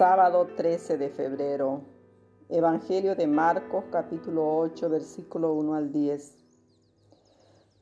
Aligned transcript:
Sábado 0.00 0.48
13 0.56 0.96
de 0.96 1.10
febrero. 1.10 1.82
Evangelio 2.48 3.14
de 3.14 3.26
Marcos 3.26 3.84
capítulo 3.92 4.56
8 4.56 4.88
versículo 4.88 5.52
1 5.52 5.74
al 5.74 5.92
10. 5.92 6.38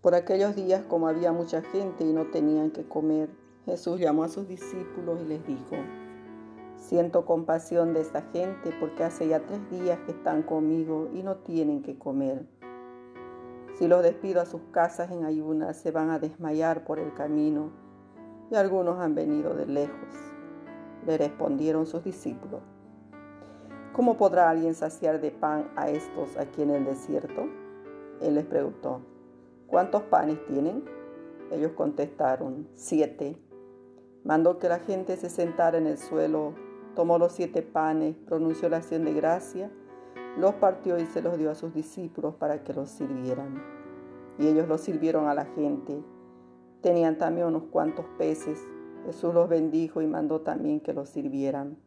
Por 0.00 0.16
aquellos 0.16 0.56
días 0.56 0.82
como 0.88 1.06
había 1.06 1.30
mucha 1.30 1.62
gente 1.62 2.02
y 2.02 2.12
no 2.12 2.26
tenían 2.32 2.72
que 2.72 2.88
comer, 2.88 3.30
Jesús 3.66 4.00
llamó 4.00 4.24
a 4.24 4.28
sus 4.28 4.48
discípulos 4.48 5.20
y 5.24 5.28
les 5.28 5.46
dijo, 5.46 5.76
Siento 6.76 7.24
compasión 7.24 7.94
de 7.94 8.00
esta 8.00 8.22
gente 8.22 8.74
porque 8.80 9.04
hace 9.04 9.28
ya 9.28 9.46
tres 9.46 9.70
días 9.70 10.00
que 10.04 10.10
están 10.10 10.42
conmigo 10.42 11.08
y 11.14 11.22
no 11.22 11.36
tienen 11.36 11.84
que 11.84 12.00
comer. 12.00 12.48
Si 13.78 13.86
los 13.86 14.02
despido 14.02 14.40
a 14.40 14.46
sus 14.46 14.62
casas 14.72 15.12
en 15.12 15.24
ayunas, 15.24 15.76
se 15.76 15.92
van 15.92 16.10
a 16.10 16.18
desmayar 16.18 16.84
por 16.84 16.98
el 16.98 17.14
camino 17.14 17.70
y 18.50 18.56
algunos 18.56 18.98
han 18.98 19.14
venido 19.14 19.54
de 19.54 19.66
lejos. 19.66 20.37
Le 21.06 21.16
respondieron 21.18 21.86
sus 21.86 22.04
discípulos. 22.04 22.60
¿Cómo 23.92 24.16
podrá 24.16 24.48
alguien 24.48 24.74
saciar 24.74 25.20
de 25.20 25.30
pan 25.30 25.70
a 25.74 25.90
estos 25.90 26.36
aquí 26.36 26.62
en 26.62 26.70
el 26.70 26.84
desierto? 26.84 27.48
Él 28.20 28.36
les 28.36 28.44
preguntó, 28.44 29.00
¿cuántos 29.66 30.02
panes 30.04 30.44
tienen? 30.46 30.84
Ellos 31.50 31.72
contestaron, 31.72 32.68
siete. 32.74 33.36
Mandó 34.24 34.58
que 34.58 34.68
la 34.68 34.78
gente 34.78 35.16
se 35.16 35.30
sentara 35.30 35.78
en 35.78 35.86
el 35.86 35.98
suelo, 35.98 36.54
tomó 36.94 37.18
los 37.18 37.32
siete 37.32 37.62
panes, 37.62 38.14
pronunció 38.26 38.68
la 38.68 38.76
acción 38.76 39.04
de 39.04 39.14
gracia, 39.14 39.70
los 40.36 40.54
partió 40.54 40.98
y 40.98 41.06
se 41.06 41.22
los 41.22 41.36
dio 41.38 41.50
a 41.50 41.54
sus 41.54 41.74
discípulos 41.74 42.34
para 42.34 42.62
que 42.62 42.74
los 42.74 42.90
sirvieran. 42.90 43.62
Y 44.38 44.46
ellos 44.46 44.68
los 44.68 44.80
sirvieron 44.80 45.26
a 45.26 45.34
la 45.34 45.46
gente. 45.46 46.00
Tenían 46.82 47.18
también 47.18 47.48
unos 47.48 47.64
cuantos 47.64 48.06
peces 48.16 48.62
Jesús 49.06 49.34
los 49.34 49.48
bendijo 49.48 50.02
y 50.02 50.06
mandó 50.06 50.40
también 50.40 50.80
que 50.80 50.92
los 50.92 51.08
sirvieran. 51.08 51.78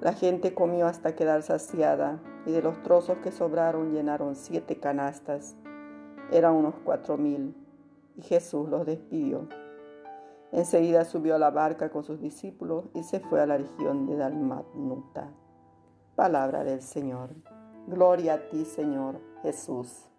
La 0.00 0.12
gente 0.12 0.54
comió 0.54 0.86
hasta 0.86 1.14
quedar 1.14 1.42
saciada 1.42 2.20
y 2.46 2.52
de 2.52 2.62
los 2.62 2.82
trozos 2.82 3.18
que 3.18 3.32
sobraron 3.32 3.92
llenaron 3.92 4.34
siete 4.34 4.78
canastas. 4.78 5.56
Eran 6.30 6.54
unos 6.54 6.74
cuatro 6.84 7.16
mil 7.16 7.54
y 8.16 8.22
Jesús 8.22 8.68
los 8.68 8.86
despidió. 8.86 9.48
Enseguida 10.52 11.04
subió 11.04 11.34
a 11.34 11.38
la 11.38 11.50
barca 11.50 11.90
con 11.90 12.04
sus 12.04 12.20
discípulos 12.20 12.84
y 12.94 13.02
se 13.02 13.20
fue 13.20 13.40
a 13.40 13.46
la 13.46 13.58
región 13.58 14.06
de 14.06 14.16
Dalmanuta. 14.16 15.30
Palabra 16.14 16.62
del 16.62 16.80
Señor. 16.80 17.30
Gloria 17.88 18.34
a 18.34 18.48
ti, 18.48 18.64
Señor 18.64 19.20
Jesús. 19.42 20.13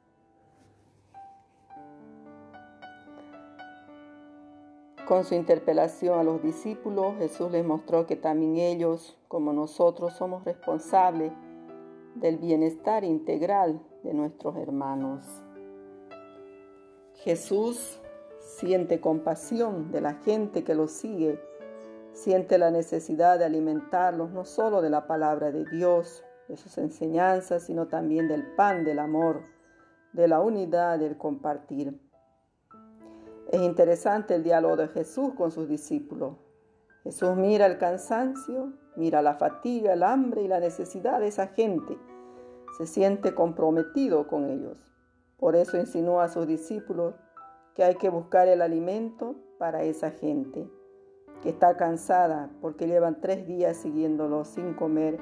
Con 5.08 5.24
su 5.24 5.36
interpelación 5.36 6.18
a 6.18 6.24
los 6.24 6.42
discípulos, 6.42 7.16
Jesús 7.20 7.52
les 7.52 7.64
mostró 7.64 8.08
que 8.08 8.16
también 8.16 8.58
ellos, 8.58 9.16
como 9.28 9.54
nosotros, 9.54 10.14
somos 10.14 10.44
responsables 10.44 11.32
del 12.16 12.38
bienestar 12.38 13.04
integral 13.04 13.80
de 14.04 14.16
nuestros 14.16 14.56
hermanos. 14.56 15.44
Jesús 17.18 18.02
siente 18.40 19.00
compasión 19.00 19.92
de 19.92 20.02
la 20.02 20.16
gente 20.16 20.64
que 20.64 20.74
lo 20.74 20.88
sigue, 20.88 21.40
siente 22.12 22.58
la 22.58 22.72
necesidad 22.72 23.38
de 23.38 23.46
alimentarlos 23.46 24.32
no 24.32 24.44
solo 24.44 24.82
de 24.82 24.90
la 24.90 25.06
palabra 25.06 25.52
de 25.52 25.66
Dios, 25.66 26.24
de 26.48 26.58
sus 26.58 26.80
enseñanzas, 26.80 27.64
sino 27.64 27.88
también 27.88 28.28
del 28.28 28.56
pan 28.56 28.84
del 28.84 28.98
amor, 28.98 29.44
de 30.14 30.28
la 30.28 30.42
unidad, 30.42 30.98
del 30.98 31.16
compartir. 31.16 32.00
Es 33.56 33.62
interesante 33.62 34.36
el 34.36 34.44
diálogo 34.44 34.76
de 34.76 34.90
Jesús 34.90 35.34
con 35.34 35.50
sus 35.50 35.70
discípulos. 35.70 36.36
Jesús 37.04 37.38
mira 37.38 37.68
el 37.68 37.78
cansancio, 37.78 38.74
mira 38.98 39.22
la 39.22 39.36
fatiga, 39.36 39.94
el 39.94 40.04
hambre 40.04 40.42
y 40.42 40.50
la 40.50 40.60
necesidad 40.60 41.22
de 41.22 41.28
esa 41.28 41.48
gente. 41.48 41.98
Se 42.78 42.86
siente 42.86 43.34
comprometido 43.34 44.28
con 44.28 44.50
ellos. 44.50 44.76
Por 45.38 45.56
eso 45.56 45.78
insinúa 45.78 46.26
a 46.26 46.28
sus 46.28 46.48
discípulos 46.48 47.16
que 47.76 47.86
hay 47.86 47.96
que 47.96 48.10
buscar 48.10 48.50
el 48.50 48.62
alimento 48.62 49.38
para 49.58 49.84
esa 49.84 50.12
gente, 50.12 50.70
que 51.42 51.48
está 51.48 51.78
cansada 51.78 52.50
porque 52.60 52.88
llevan 52.88 53.22
tres 53.22 53.48
días 53.48 53.78
siguiéndolo 53.78 54.44
sin 54.44 54.74
comer 54.74 55.18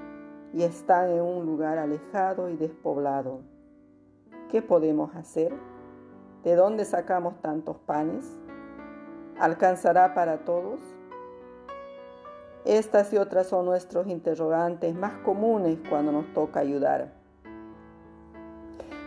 y 0.56 0.64
están 0.64 1.12
en 1.12 1.22
un 1.22 1.46
lugar 1.46 1.78
alejado 1.78 2.50
y 2.50 2.56
despoblado. 2.58 3.42
¿Qué 4.50 4.64
podemos 4.64 5.16
hacer? 5.16 5.54
¿De 6.44 6.56
dónde 6.58 6.84
sacamos 6.84 7.40
tantos 7.40 7.78
panes? 7.86 8.26
¿Alcanzará 9.40 10.14
para 10.14 10.40
todos? 10.40 10.82
Estas 12.66 13.14
y 13.14 13.18
otras 13.18 13.48
son 13.48 13.66
nuestros 13.66 14.08
interrogantes 14.08 14.94
más 14.94 15.14
comunes 15.24 15.80
cuando 15.90 16.12
nos 16.12 16.34
toca 16.34 16.60
ayudar. 16.60 17.14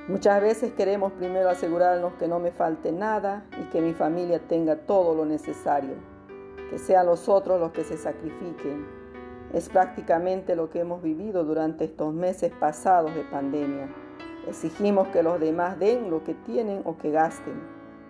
Muchas 0.08 0.40
veces 0.40 0.72
queremos 0.72 1.12
primero 1.12 1.50
asegurarnos 1.50 2.14
que 2.14 2.26
no 2.26 2.38
me 2.38 2.52
falte 2.52 2.90
nada 2.90 3.44
y 3.60 3.64
que 3.70 3.82
mi 3.82 3.92
familia 3.92 4.40
tenga 4.48 4.76
todo 4.76 5.14
lo 5.14 5.26
necesario, 5.26 5.94
que 6.70 6.78
sean 6.78 7.04
los 7.04 7.28
otros 7.28 7.60
los 7.60 7.72
que 7.72 7.84
se 7.84 7.98
sacrifiquen. 7.98 8.86
Es 9.52 9.68
prácticamente 9.68 10.56
lo 10.56 10.70
que 10.70 10.80
hemos 10.80 11.02
vivido 11.02 11.44
durante 11.44 11.84
estos 11.84 12.14
meses 12.14 12.50
pasados 12.58 13.14
de 13.14 13.24
pandemia. 13.24 14.05
Exigimos 14.46 15.08
que 15.08 15.22
los 15.22 15.40
demás 15.40 15.78
den 15.78 16.10
lo 16.10 16.22
que 16.22 16.34
tienen 16.34 16.82
o 16.84 16.96
que 16.96 17.10
gasten, 17.10 17.60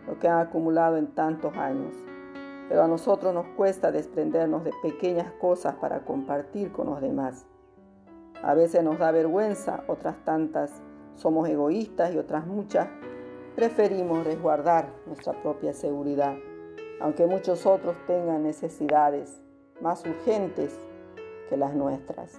lo 0.06 0.18
que 0.18 0.28
han 0.28 0.38
acumulado 0.38 0.96
en 0.96 1.08
tantos 1.08 1.56
años. 1.56 1.94
Pero 2.68 2.82
a 2.82 2.88
nosotros 2.88 3.32
nos 3.32 3.46
cuesta 3.56 3.90
desprendernos 3.90 4.64
de 4.64 4.72
pequeñas 4.82 5.32
cosas 5.40 5.76
para 5.76 6.00
compartir 6.00 6.72
con 6.72 6.86
los 6.86 7.00
demás. 7.00 7.46
A 8.42 8.54
veces 8.54 8.82
nos 8.82 8.98
da 8.98 9.10
vergüenza, 9.12 9.84
otras 9.86 10.16
tantas 10.24 10.82
somos 11.14 11.48
egoístas 11.48 12.12
y 12.12 12.18
otras 12.18 12.46
muchas 12.46 12.88
preferimos 13.54 14.24
resguardar 14.24 14.90
nuestra 15.06 15.32
propia 15.42 15.72
seguridad, 15.72 16.36
aunque 17.00 17.26
muchos 17.26 17.64
otros 17.64 17.96
tengan 18.06 18.42
necesidades 18.42 19.40
más 19.80 20.04
urgentes 20.04 20.78
que 21.48 21.56
las 21.56 21.74
nuestras. 21.74 22.38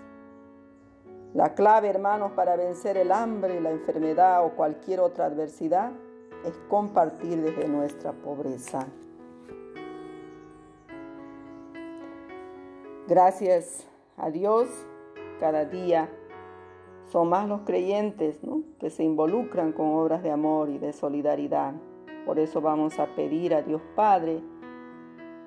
La 1.34 1.54
clave, 1.54 1.90
hermanos, 1.90 2.32
para 2.32 2.56
vencer 2.56 2.98
el 2.98 3.12
hambre, 3.12 3.60
la 3.62 3.72
enfermedad 3.72 4.46
o 4.46 4.52
cualquier 4.52 5.00
otra 5.02 5.26
adversidad 5.26 5.92
es 6.46 6.58
compartir 6.70 7.42
desde 7.42 7.68
nuestra 7.68 8.14
pobreza. 8.14 8.88
Gracias 13.08 13.88
a 14.18 14.30
Dios, 14.32 14.68
cada 15.40 15.66
día 15.66 16.10
son 17.12 17.30
más 17.30 17.48
los 17.48 17.62
creyentes 17.62 18.38
que 18.80 18.90
se 18.90 19.04
involucran 19.04 19.72
con 19.72 19.88
obras 19.96 20.24
de 20.24 20.32
amor 20.32 20.70
y 20.70 20.78
de 20.78 20.92
solidaridad. 20.92 21.74
Por 22.26 22.40
eso 22.40 22.60
vamos 22.60 23.00
a 23.00 23.06
pedir 23.16 23.54
a 23.54 23.62
Dios 23.62 23.82
Padre 23.96 24.42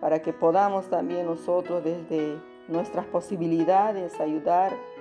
para 0.00 0.22
que 0.22 0.32
podamos 0.32 0.88
también 0.88 1.26
nosotros 1.26 1.84
desde 1.84 2.40
nuestras 2.68 3.04
posibilidades 3.06 4.18
ayudar 4.20 4.72
a 4.72 4.99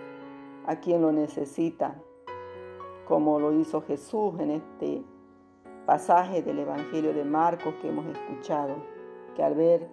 quien 0.78 1.02
lo 1.02 1.12
necesita, 1.12 1.96
como 3.08 3.40
lo 3.40 3.54
hizo 3.54 3.82
Jesús 3.82 4.40
en 4.40 4.52
este 4.52 5.04
pasaje 5.86 6.44
del 6.44 6.60
Evangelio 6.60 7.14
de 7.14 7.24
Marcos 7.24 7.74
que 7.82 7.90
hemos 7.90 8.06
escuchado, 8.06 8.76
que 9.36 9.44
al 9.44 9.56
ver 9.56 9.88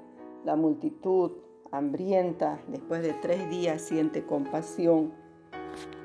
la 0.44 0.56
multitud 0.56 1.32
hambrienta, 1.72 2.60
después 2.68 3.02
de 3.02 3.14
tres 3.14 3.48
días 3.48 3.80
siente 3.82 4.24
compasión 4.24 5.12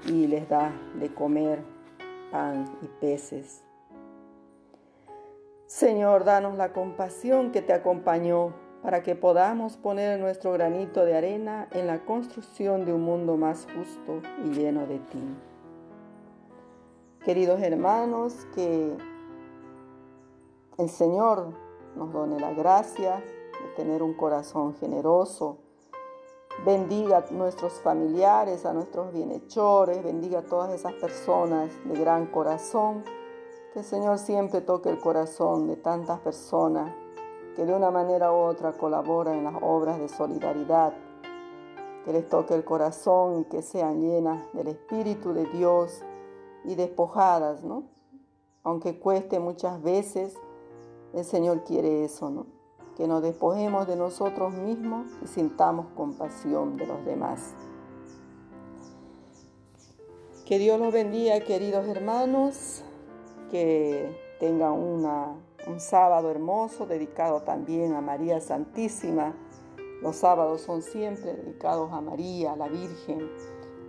y 0.08 0.28
les 0.28 0.48
da 0.48 0.72
de 1.00 1.14
comer 1.14 1.64
pan 2.32 2.66
y 2.82 2.88
peces. 2.88 3.64
Señor, 5.66 6.24
danos 6.24 6.58
la 6.58 6.74
compasión 6.74 7.52
que 7.52 7.62
te 7.62 7.74
acompañó 7.74 8.53
para 8.81 9.03
que 9.03 9.16
podamos 9.16 9.78
poner 9.78 10.19
nuestro 10.19 10.52
granito 10.53 11.06
de 11.06 11.16
arena 11.16 11.68
en 11.72 11.88
la 11.88 12.03
construcción 12.03 12.85
de 12.85 12.94
un 12.94 13.03
mundo 13.03 13.38
más 13.38 13.67
justo 13.76 14.28
y 14.44 14.50
lleno 14.50 14.88
de 14.88 15.00
ti. 15.00 15.38
Queridos 17.23 17.61
hermanos, 17.61 18.47
que 18.55 18.97
el 20.79 20.90
Señor 20.90 21.53
nos 21.96 22.11
done 22.11 22.40
la 22.40 22.53
gracia 22.53 23.17
de 23.17 23.76
tener 23.76 24.02
un 24.02 24.16
corazón 24.16 24.73
generoso. 24.76 25.59
Bendiga 26.66 27.17
a 27.17 27.32
nuestros 27.32 27.73
familiares, 27.82 28.66
a 28.66 28.73
nuestros 28.73 29.14
bienhechores, 29.14 30.03
bendiga 30.03 30.40
a 30.40 30.44
todas 30.44 30.73
esas 30.73 30.94
personas 30.94 31.70
de 31.85 32.00
gran 32.00 32.26
corazón. 32.26 33.03
Que 33.73 33.79
el 33.79 33.85
Señor 33.85 34.17
siempre 34.17 34.61
toque 34.61 34.90
el 34.90 35.00
corazón 35.00 35.67
de 35.67 35.76
tantas 35.76 36.20
personas 36.20 36.91
que 37.56 37.66
de 37.66 37.74
una 37.74 37.92
manera 37.92 38.32
u 38.32 38.36
otra 38.36 38.74
colaboran 38.74 39.38
en 39.40 39.44
las 39.46 39.56
obras 39.62 40.00
de 40.00 40.08
solidaridad, 40.08 40.94
que 42.06 42.14
les 42.14 42.28
toque 42.28 42.53
el 42.53 42.64
corazón 42.64 43.42
y 43.42 43.44
que 43.46 43.62
sean 43.62 44.02
llenas 44.02 44.42
del 44.53 44.68
Espíritu 44.68 45.34
de 45.34 45.46
Dios 45.46 46.02
y 46.64 46.76
despojadas, 46.76 47.64
¿no? 47.64 47.84
Aunque 48.64 49.00
cueste 49.00 49.40
muchas 49.40 49.82
veces, 49.82 50.36
el 51.14 51.26
Señor 51.26 51.64
quiere 51.64 52.03
eso, 52.03 52.30
¿no? 52.30 52.46
Que 52.96 53.08
nos 53.08 53.22
despojemos 53.22 53.88
de 53.88 53.96
nosotros 53.96 54.53
mismos 54.53 55.08
y 55.24 55.28
sintamos 55.28 55.88
compasión 55.96 56.78
de 56.78 56.86
los 56.86 57.03
demás. 57.06 57.53
Que 60.46 60.59
Dios 60.59 60.80
los 60.80 60.92
bendiga, 60.92 61.40
queridos 61.42 61.88
hermanos, 61.88 62.84
que 63.50 64.36
tengan 64.40 64.74
una, 64.74 65.36
un 65.67 65.79
sábado 65.79 66.31
hermoso 66.31 66.85
dedicado 66.85 67.41
también 67.41 67.93
a 67.93 68.02
María 68.02 68.40
Santísima. 68.40 69.35
Los 70.02 70.17
sábados 70.17 70.61
son 70.61 70.81
siempre 70.81 71.34
dedicados 71.34 71.91
a 71.91 72.02
María, 72.02 72.53
a 72.53 72.55
la 72.55 72.67
Virgen. 72.67 73.29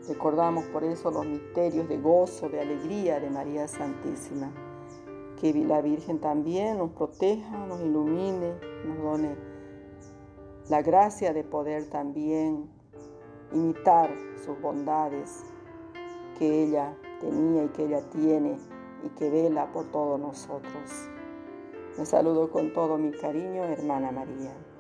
Recordamos 0.08 0.64
por 0.66 0.84
eso 0.84 1.10
los 1.10 1.24
misterios 1.24 1.88
de 1.88 1.98
gozo, 1.98 2.48
de 2.48 2.60
alegría 2.60 3.20
de 3.20 3.30
María 3.30 3.68
Santísima. 3.68 4.52
Que 5.40 5.52
la 5.54 5.80
Virgen 5.80 6.20
también 6.20 6.78
nos 6.78 6.90
proteja, 6.90 7.66
nos 7.66 7.80
ilumine, 7.80 8.54
nos 8.86 8.98
done 8.98 9.36
la 10.68 10.82
gracia 10.82 11.32
de 11.32 11.42
poder 11.42 11.90
también 11.90 12.68
imitar 13.52 14.10
sus 14.44 14.60
bondades 14.60 15.42
que 16.38 16.64
ella 16.64 16.96
tenía 17.20 17.64
y 17.64 17.68
que 17.68 17.84
ella 17.84 18.02
tiene 18.10 18.58
y 19.04 19.08
que 19.10 19.30
vela 19.30 19.72
por 19.72 19.90
todos 19.90 20.20
nosotros. 20.20 21.10
Me 21.98 22.06
saludo 22.06 22.50
con 22.50 22.72
todo 22.72 22.96
mi 22.96 23.12
cariño, 23.12 23.64
hermana 23.64 24.10
María. 24.10 24.71